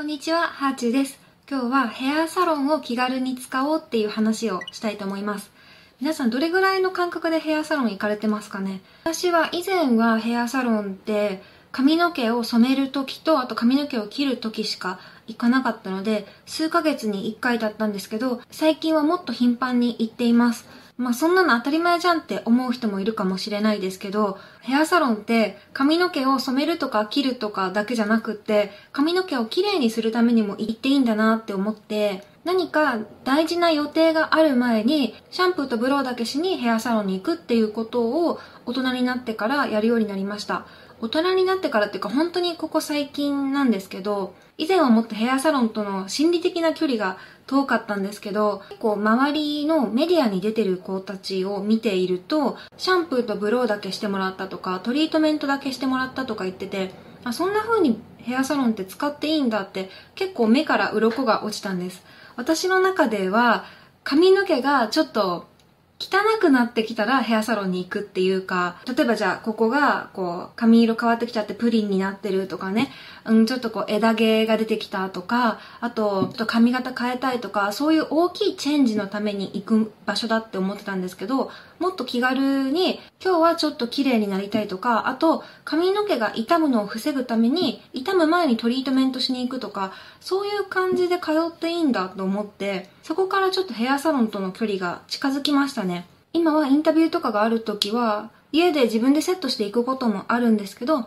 [0.00, 1.20] こんにちは、ハーチューです。
[1.46, 5.50] 今日はヘアサロンを気軽に使おうっていう話をしたいと思います。
[6.00, 8.80] 皆さんどれぐらいの感覚でヘアサロン行かれてますかね？
[9.04, 20.66] 私は以前はヘアサロンって髪の毛を染める時とあと髪の毛を切る時しか行かなかったので数ヶ月に1回だったんですけど最近はもっと頻繁に行っています。
[21.00, 40.66] まあそんなの当たり前じゃんって思う人もいるかもしれないですけど、ヘアサロンって髪の毛を染めるとか切るとかだけじゃなくって、髪の毛をきれいにするためにも行っていいんだなって思って、何か大事な予定がある前に、シャンプーとブローだけしにヘアサロンに行くっていうことを大人になってからやるようになりました。
[41.02, 56.92] 大人になってからっていうか本当にここ最近なんですけど、以前はもっとヘアサロンとの心理的な距離が遠かったんですけど、結構周りのメディアに出てる子たちを見ていると、シャンプーとブローだけしてもらったとか、トリートメントだけしてもらったとか言ってて、
[57.24, 62.02] あそんな風にヘアサロンって使っていいんだって結構目から鱗が落ちたんです。
[62.36, 63.64] 私の中では
[64.04, 65.46] 髪の毛がちょっと
[66.00, 72.90] 汚くなってきたらヘアサロンに行くっていうか、例えばじゃあここがこう髪色変わってきちゃってプリンになってるとかね、
[73.26, 95.89] うん、ちょっとこう枝毛が出てきたとか、あとちょっと髪型変えたいとか、そういう大きいチェンジのために行く場所だって思ってたんですけど、もっと気軽に今日はちょっと綺麗になりたいとか、あと髪の毛が傷むのを防ぐために傷む前にトリートメントしに行くとか、そういう感じで通っていいんだと思って、そこからちょっとヘアサロンとの距離が近づきましたね。
[96.32, 101.06] 今はインタビューとかがある時は、家で自分でセットしていくこともあるんですけど、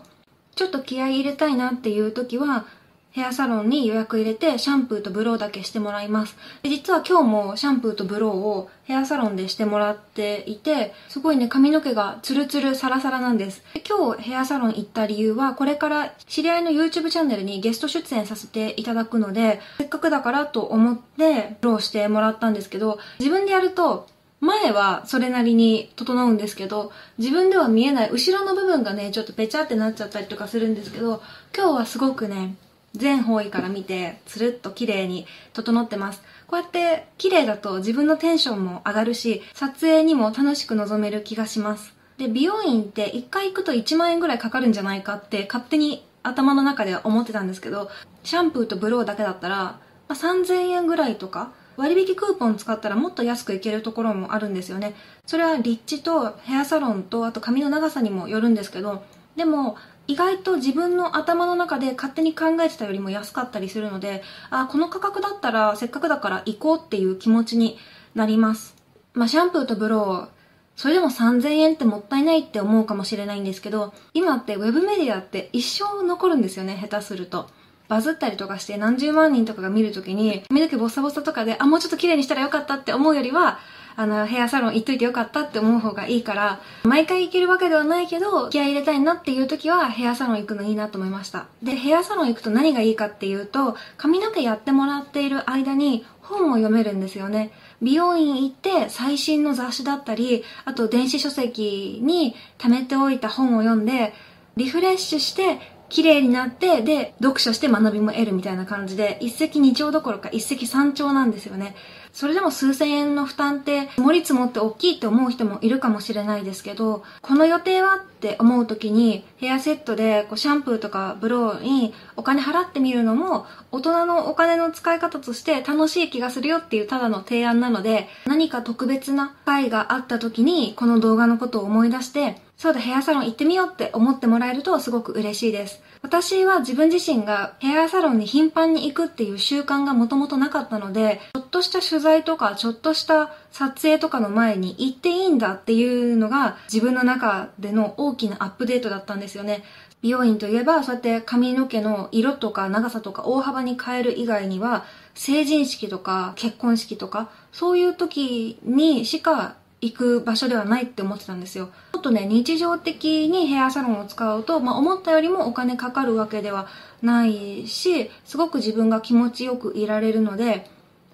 [0.55, 2.65] ちょっと気合い入れたいなっていう時は、
[3.13, 6.35] ヘアサロンに予約入れてシャンプーとブローだけしてもらいます。
[6.63, 13.61] で実は今日もシャンプーとブローをヘアサロンでしてもらっていて、すごいね、髪の毛がツルツルサラサラなんです。
[13.75, 24.07] で今日ヘアサロン行った理由は、これから知り合いの YouTube チャンネルにゲスト出演させていただくので、せっかくだからと思ってブローしてもらったんですけど、自分でやると
[24.43, 31.21] 前はそれなりに整うんですけど、自分では見えない後ろの部分がね、ちょっとペチャってなっちゃったりとかするんですけど、
[31.55, 32.55] 今日はすごくね、
[32.93, 36.21] 全方位から見て、つるっと綺麗に整ってます。
[36.47, 41.93] こうやって綺麗だと自分のテンションも上がるし、撮影にも楽しく臨める気がします。
[42.17, 47.89] で、美容院って1回行くと1万円ぐらいかかるんじゃないかって勝手に頭の中では思ってたんですけど、
[48.23, 54.95] シャンプーとブローだけだったら、まあ、3000円ぐらいとか、割引クーポン使ったらもっと安くいけるところもあるんですよね。
[55.25, 59.03] それは立地とヘアサロンとあと髪の長さにもよるんですけど、
[59.35, 67.77] でも意外と自分の頭の中で勝手に考えてたよりも安かったりするので、あ、この価格だったらせっかくだから行こうっていう気持ちに
[68.13, 68.75] なります。
[69.13, 70.27] まあ、シャンプーとブロー、
[70.75, 77.49] それでも3000円ってもったいないって思うかもしれないんですけど、今ってウェブメディアって一生残るんですよね、下手すると。
[77.87, 83.59] バズったりとかして何十万人とかが見るときに、髪の毛ボサボサとかで、あ、もうちょっと綺麗にしたらよかったって思うよりは、
[83.95, 91.45] あの、ヘアサロン行っといてよかったって思う方がいいから、毎回行けるわけではないけど、気合い入れたいなっていう時はヘアサロン行くのいいなと思いました。
[91.61, 97.51] で、ヘアサロン行くと何がいいかっていうと、髪の毛やってもらっている間に本を読めるんですよね。
[97.81, 104.13] 美容院行って最新の雑誌だったり、あと電子書籍に貯めておいた本を読んで、
[104.55, 111.75] リフレッシュして綺麗になって、で、読書して学びも得るみたいな感じで、一石二鳥どころか一石三鳥なんですよね。
[112.13, 135.81] それでも数千円の負担って積もり積もって大きいって思う人もいるかもしれないですけど、この予定はって思う時にヘアセットでこうシャンプーとかブローにお金払ってみるのも大人のお金の使い方として楽しい気がするよっていうただの提案なので何か特別な会があった時にこの動画のことを思い出してそうだヘアサロン行ってみようって思ってもらえるとすごく嬉しいです。
[136.01, 149.65] 私は自分自身がヘアサロンに頻繁に行くっていう習慣がもともとなかったので、ちょっとした取材とか、ちょっとした撮影とかの前に行っていいんだっていうのが自分の中での大きなアップデートだったんですよね。
[150.01, 154.85] 美容院といえば、そうやって髪の毛の色とか長さとか大幅に変える以外には、
[155.15, 161.69] 成人式とか結婚式とか、そういう時にしか行く場所ではないって思ってたんですよ。
[161.93, 166.67] ちょっとね、日常的にヘアサロンを使うと、まあ、思ったよりもお金かかるわけでは
[167.01, 170.69] ないし、すごく自分が気持ちよくいられるので、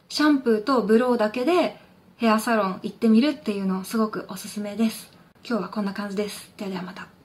[0.07, 1.79] シャンプーとブローだけで
[2.17, 5.11] ヘアサロン行ってみるっていうのをすごくおすすめです。
[5.47, 6.51] 今日はこんな感じです。
[6.57, 7.18] ではではまた。